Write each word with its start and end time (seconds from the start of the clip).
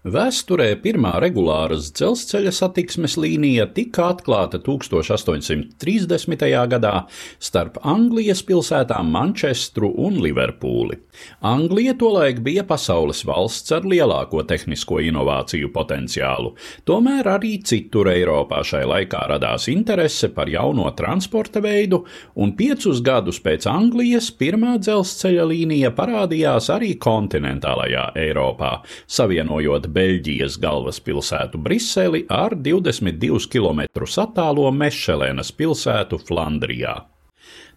Vēsturē 0.00 0.78
pirmā 0.80 1.18
regulāras 1.20 1.90
dzelzceļa 1.92 2.54
satiksmes 2.56 3.18
līnija 3.20 3.66
tika 3.76 4.06
atklāta 4.14 4.56
1830. 4.64 6.44
gadā 6.72 6.92
starp 7.36 7.76
Anglijas 7.84 8.40
pilsētām 8.48 9.10
Manchestru 9.12 9.90
un 10.00 10.16
Liverpūli. 10.24 10.96
Anglija 11.44 11.92
tolaik 12.00 12.40
bija 12.40 12.64
pasaules 12.64 13.20
valsts 13.28 13.74
ar 13.76 13.84
lielāko 13.84 14.40
tehnisko 14.48 15.02
inovāciju 15.04 15.68
potenciālu, 15.74 16.54
tomēr 16.88 17.28
arī 17.34 17.60
citur 17.60 18.08
Eiropā 18.08 18.62
šai 18.64 18.86
laikā 18.88 19.26
radās 19.34 19.68
interese 19.68 20.32
par 20.32 20.48
jauno 20.48 20.88
transporta 20.96 21.60
veidu, 21.60 22.06
un 22.40 22.56
piecus 22.56 23.04
gadus 23.04 23.36
pēc 23.44 23.68
Anglijas 23.68 24.32
pirmā 24.32 24.78
dzelzceļa 24.80 25.44
līnija 25.52 25.92
parādījās 25.92 26.72
arī 26.72 26.94
kontinentālajā 26.96 28.08
Eiropā, 28.24 28.78
savienojot 29.04 29.89
Beļģijas 29.94 30.58
galvaspilsētu 30.62 31.60
Briseli 31.62 32.24
ar 32.30 32.54
22 32.54 33.48
km 33.50 33.80
attālo 34.24 34.68
Mešelēnas 34.74 35.50
pilsētu 35.56 36.20
Flandrijā. 36.28 36.94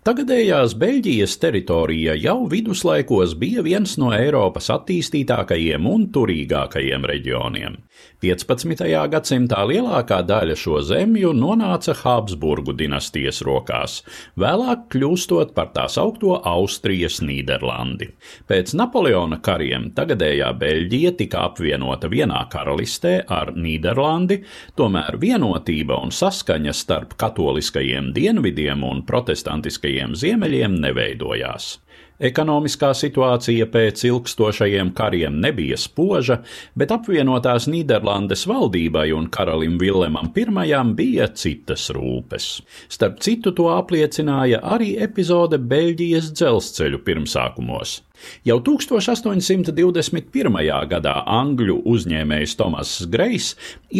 Tagadējās 0.03 0.73
Beļģijas 0.75 1.37
teritorija 1.39 2.17
jau 2.19 2.41
viduslaikos 2.51 3.37
bija 3.39 3.61
viens 3.63 3.93
no 3.95 4.09
Eiropas 4.11 4.65
attīstītākajiem 4.73 5.85
un 5.87 6.09
turīgākajiem 6.11 7.07
reģioniem. 7.07 7.77
15. 8.23 8.83
gadsimtā 9.13 9.61
lielākā 9.69 10.17
daļa 10.27 10.57
šo 10.59 10.81
zemju 10.83 11.31
nonāca 11.37 11.95
Habsburgu 12.01 12.73
dinastijas 12.75 13.39
rokās, 13.47 14.01
vēlāk 14.39 14.89
kļūstot 14.91 15.53
par 15.55 15.69
tās 15.75 15.95
augto 16.01 16.35
Austrijas 16.51 17.21
Nīderlandi. 17.23 18.09
Pēc 18.49 18.75
Napoleona 18.75 19.39
kariem 19.43 19.87
tagadējā 19.95 20.51
Beļģija 20.59 21.13
tika 21.21 21.45
apvienota 21.47 22.11
vienā 22.11 22.43
karalistē 22.51 23.13
ar 23.31 23.53
Nīderlandi, 23.55 24.41
tomēr 24.75 25.19
vienotība 25.23 26.01
un 26.03 26.11
saskaņa 26.11 26.75
starp 26.75 27.15
katoliskajiem 27.23 28.11
dienvidiem 28.15 28.83
un 28.87 29.05
protestantiskajiem 29.07 29.92
tuvākajiem 29.93 30.15
ziemeļiem 30.15 30.81
neveidojās. 30.81 31.79
Ekonomiskā 32.23 32.93
situācija 32.93 33.65
pēc 33.67 34.05
ilgstošajiem 34.05 34.93
kariem 34.93 35.41
nebija 35.41 35.75
spoža, 35.77 36.43
bet 36.75 36.91
apvienotās 36.91 37.67
Nīderlandes 37.67 38.45
valdībai 38.47 39.11
un 39.13 39.29
karalim 39.29 39.77
Villemam 39.77 40.31
I 40.35 40.93
bija 40.95 41.27
citas 41.33 41.89
rūpes. 41.89 42.61
Starp 42.87 43.19
citu 43.19 43.51
to 43.51 43.69
apliecināja 43.73 44.61
arī 44.61 44.95
epizode 45.01 45.57
Beļģijas 45.57 46.31
dzelzceļu 46.31 47.03
pirmsākumos. 47.03 48.01
Jau 48.47 48.57
1821. 48.59 50.57
gadā 50.91 51.13
angļu 51.35 51.77
uzņēmējs 51.93 52.55
Tomass 52.59 53.05
Grejs 53.13 53.47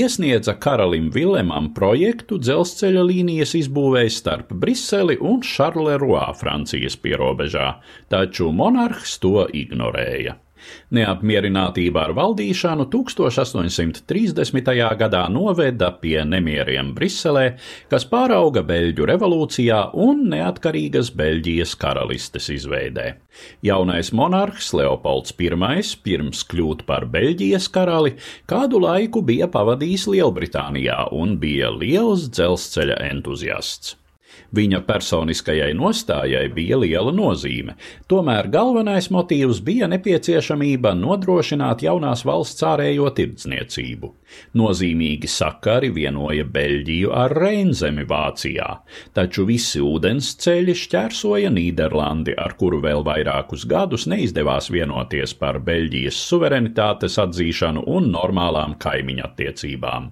iesniedza 0.01 0.53
karalim 0.65 1.09
Vilemam 1.15 1.69
projektu 1.77 2.37
dzelzceļa 2.43 3.03
līnijas 3.09 3.55
izbūvēi 3.61 4.11
starp 4.13 4.53
Briseli 4.59 5.17
un 5.17 5.41
Šarleroā 5.47 6.27
Francijas 6.39 6.99
pierobežā, 6.99 7.67
taču 8.11 8.51
monarhs 8.51 9.17
to 9.23 9.47
ignorēja. 9.49 10.37
Neapmierinātība 10.93 12.03
ar 12.07 12.13
valdīšanu 12.17 12.87
1830. 12.93 14.73
gadā 14.99 15.23
noveda 15.33 15.91
pie 16.01 16.19
nemieriem 16.27 16.91
Briselē, 16.97 17.45
kas 17.91 18.05
pārauga 18.09 18.63
Beļģu 18.67 19.07
revolūcijā 19.09 19.79
un 20.05 20.27
neatkarīgas 20.33 21.13
Beļģijas 21.17 21.75
karalistes 21.81 22.51
izveidē. 22.53 23.07
Jaunais 23.65 24.11
monarhs 24.13 24.73
Leopolds 24.77 25.33
I, 25.39 25.81
pirms 26.03 26.43
kļūt 26.51 26.85
par 26.89 27.07
Beļģijas 27.09 27.69
karali, 27.73 28.15
kādu 28.45 28.83
laiku 28.83 29.23
bija 29.25 29.49
pavadījis 29.49 30.07
Lielbritānijā 30.13 31.09
un 31.11 31.37
bija 31.41 31.73
liels 31.73 32.29
dzelzceļa 32.29 33.01
entuziasts. 33.09 33.97
Viņa 34.53 34.83
personiskajai 34.85 35.71
nostājai 35.73 36.43
bija 36.53 36.77
liela 36.77 37.11
nozīme, 37.15 37.73
tomēr 38.11 38.51
galvenais 38.53 39.09
motīvs 39.13 39.63
bija 39.65 39.87
nepieciešamība 39.89 40.91
nodrošināt 40.99 41.81
jaunās 41.87 42.21
valsts 42.27 42.65
ārējo 42.69 43.09
tirdzniecību. 43.17 44.11
Nozīmīgi 44.57 45.29
sakari 45.29 45.89
vienoja 45.93 46.45
Beļģiju 46.45 47.13
ar 47.17 47.33
Reinzemi 47.37 48.05
Vācijā, 48.09 48.69
taču 49.17 49.47
visi 49.49 49.81
ūdens 49.81 50.33
ceļi 50.43 50.77
šķērsoja 50.83 51.53
Nīderlandi, 51.53 52.37
ar 52.37 52.53
kuru 52.59 52.81
vēl 52.85 53.05
vairākus 53.05 53.65
gadus 53.69 54.05
neizdevās 54.09 54.69
vienoties 54.73 55.33
par 55.37 55.61
Beļģijas 55.65 56.25
suverenitātes 56.29 57.17
atzīšanu 57.25 57.87
un 57.89 58.11
normālām 58.13 58.77
kaimiņa 58.81 59.31
attiecībām. 59.31 60.11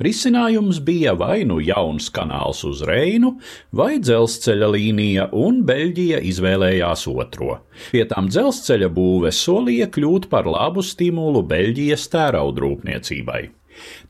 Risinājums 0.00 0.80
bija 0.84 1.12
vai 1.18 1.42
nu 1.44 1.58
jauns 1.60 2.08
kanāls 2.14 2.64
uz 2.68 2.80
Reinu, 2.88 3.34
vai 3.76 3.98
dzelzceļa 4.00 4.72
līnija, 4.74 5.28
un 5.36 5.62
Beļģija 5.68 6.22
izvēlējās 6.32 7.06
otro. 7.12 7.60
Pie 7.92 8.06
tām 8.08 8.32
dzelzceļa 8.32 8.90
būve 8.96 9.32
solīja 9.34 9.90
kļūt 9.92 10.30
par 10.32 10.48
labu 10.48 10.84
stimulu 10.84 11.44
Beļģijas 11.52 12.08
tērauda 12.14 12.66
rūpniecībai. 12.66 13.42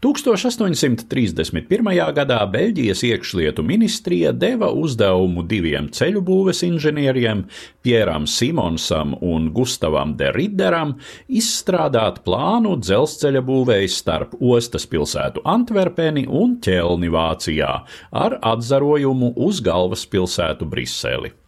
1831. 0.00 1.90
gadā 2.16 2.38
Beļģijas 2.52 3.02
iekšlietu 3.10 3.64
ministrija 3.66 4.32
deva 4.32 4.70
uzdevumu 4.72 5.44
diviem 5.48 5.90
ceļu 5.92 6.22
būves 6.24 6.62
inženieriem, 6.66 7.44
Pieram 7.84 8.26
Simonsam 8.28 9.14
un 9.20 9.50
Gustavam 9.56 10.14
de 10.16 10.30
Ridderam, 10.36 10.96
izstrādāt 11.28 12.22
plānu 12.26 12.76
dzelzceļa 12.80 13.44
būvēi 13.44 13.90
starp 13.92 14.36
ostas 14.40 14.86
pilsētu 14.90 15.44
Antverpeni 15.48 16.26
un 16.28 16.58
Ķelni 16.64 17.12
Vācijā 17.12 17.74
ar 18.12 18.38
atzarojumu 18.54 19.34
uz 19.48 19.60
galvaspilsētu 19.64 20.68
Briseli. 20.68 21.39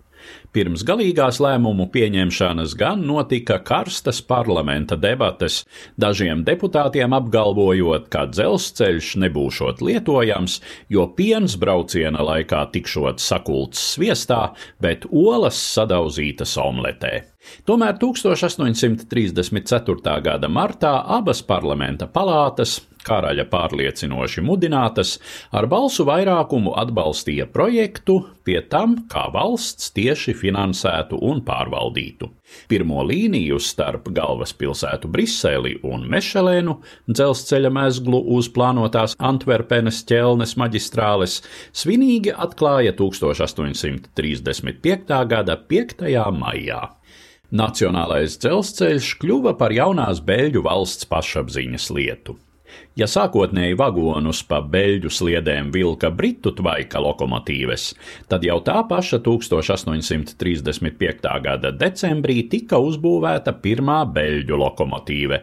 Pirms 0.53 0.83
galīgās 0.85 1.39
lēmumu 1.41 1.87
pieņemšanas 1.95 2.75
gan 2.77 3.07
notika 3.09 3.57
karstas 3.65 4.21
parlamenta 4.21 4.99
debates, 5.01 5.63
dažiem 5.97 6.45
deputātiem 6.45 7.17
apgalvojot, 7.17 8.11
ka 8.13 8.27
dzelzceļš 8.29 9.15
nebūšot 9.25 9.81
lietojams, 9.81 10.61
jo 10.93 11.09
piens 11.17 11.57
brauciena 11.57 12.21
laikā 12.29 12.67
tikšot 12.75 13.25
sakults 13.25 13.81
sviestā, 13.95 14.53
bet 14.83 15.07
olas 15.09 15.57
sadauzītas 15.73 16.59
omletē. 16.61 17.33
Tomēr 17.67 17.97
1834. 17.99 20.23
gada 20.23 20.49
martā 20.49 21.05
abas 21.17 21.43
parlamenta 21.43 22.07
palātas 22.07 22.81
karaļa 23.07 23.45
pārliecinoši 23.53 24.43
mudinātas, 24.47 25.11
ar 25.55 25.67
balsu 25.71 26.03
vairākumu 26.09 26.73
atbalstīja 26.83 27.47
projektu, 27.53 28.15
pie 28.47 28.61
tam 28.73 28.97
kā 29.11 29.25
valsts 29.35 29.93
tieši 29.97 30.33
finansētu 30.39 31.15
un 31.23 31.43
pārvaldītu. 31.47 32.27
Pirmo 32.69 33.03
līniju 33.07 33.59
starp 33.63 34.09
galvaspilsētu 34.15 35.09
Briseli 35.13 35.75
un 35.89 36.07
Mešelēnu, 36.13 36.75
dzelzceļa 37.11 37.71
mezglu 37.73 38.21
uz 38.37 38.49
plānotās 38.53 39.17
Antverpenes 39.19 40.05
ķelnes 40.09 40.57
maģistrāles, 40.61 41.43
svinīgi 41.73 42.33
atklāja 42.35 42.93
1835. 42.99 45.27
gada 45.33 45.55
5. 45.71 46.03
maijā. 46.39 46.83
Nacionālais 47.53 48.39
dzelzceļš 48.41 49.11
kļuva 49.21 49.53
par 49.61 49.75
jaunās 49.77 50.23
Beļģu 50.25 50.63
valsts 50.65 51.05
pašapziņas 51.11 51.91
lietu. 51.93 52.39
Ja 52.99 53.07
sākotnēji 53.09 53.77
vagonus 53.81 54.43
pa 54.45 54.61
beļģu 54.61 55.11
sliedēm 55.13 55.71
vilka 55.73 56.11
britu 56.13 56.53
tvaika 56.57 57.01
lokomotīves, 57.01 57.95
tad 58.29 58.45
jau 58.45 58.59
tā 58.65 58.83
paša 58.89 59.19
1835. 59.25 61.41
gada 61.47 61.73
decembrī 61.73 62.43
tika 62.53 62.77
uzbūvēta 62.83 63.53
pirmā 63.65 64.03
beļģu 64.13 64.55
lokomotīve 64.65 65.37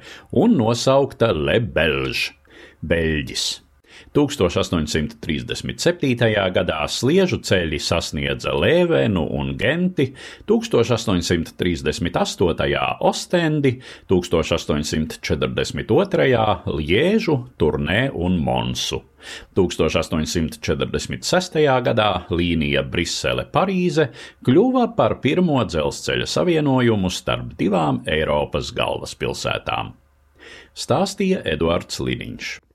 un 0.43 0.49
nosaukta 0.59 1.27
Le 1.33 1.59
Belge- 1.59 2.23
Beļģis. 2.89 3.68
1837. 4.15 6.15
gadā 6.55 6.87
sliežu 6.89 7.37
ceļi 7.45 7.79
sasniedza 7.81 8.51
Lēvenu 8.55 9.23
un 9.39 9.57
Genti, 9.59 10.13
1838. 10.49 12.97
Ostendi, 12.99 13.81
1842. 14.09 16.63
Liežu, 16.79 17.35
Turnē 17.59 18.09
un 18.13 18.37
Monsu. 18.43 19.03
1846. 19.55 21.83
gadā 21.83 22.25
līnija 22.31 22.83
Brisele-Parīze 22.87 24.09
kļuva 24.47 24.95
par 24.95 25.19
pirmo 25.23 25.63
dzelzceļa 25.67 26.25
savienojumu 26.29 27.09
starp 27.11 27.53
divām 27.59 27.99
Eiropas 28.07 28.71
galvaspilsētām. 28.75 29.93
Stāstīja 30.79 31.41
Eduards 31.45 31.99
Liniņš. 31.99 32.68